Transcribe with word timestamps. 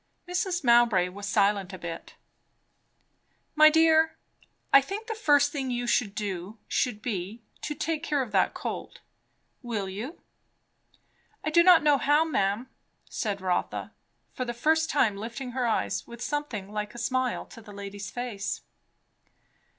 Mrs. 0.27 0.63
Mowbray 0.63 1.09
was 1.09 1.27
silent 1.27 1.73
a 1.73 1.77
bit. 1.77 2.15
"My 3.53 3.69
dear, 3.69 4.17
I 4.73 4.81
think 4.81 5.05
the 5.05 5.13
first 5.13 5.51
thing 5.51 5.69
you 5.69 5.85
should 5.85 6.15
do 6.15 6.57
should 6.67 7.03
be, 7.03 7.43
to 7.61 7.75
take 7.75 8.01
care 8.01 8.23
of 8.23 8.31
that 8.31 8.55
cold. 8.55 9.01
Will 9.61 9.87
you?" 9.87 10.19
"I 11.43 11.51
do 11.51 11.61
not 11.61 11.83
know 11.83 11.99
how, 11.99 12.23
ma'am," 12.25 12.67
said 13.11 13.41
Rotha, 13.41 13.93
for 14.33 14.43
the 14.43 14.55
first 14.55 14.89
time 14.89 15.17
lifting 15.17 15.51
her 15.51 15.67
eyes 15.67 16.07
with 16.07 16.23
something 16.23 16.71
like 16.71 16.95
a 16.95 16.97
smile 16.97 17.45
to 17.45 17.61
the 17.61 17.71
lady's 17.71 18.09
face. 18.09 18.61